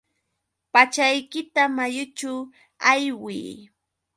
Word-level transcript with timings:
Pachaykita 0.73 1.61
mayućhu 1.77 2.33
aywiy. 2.91 3.55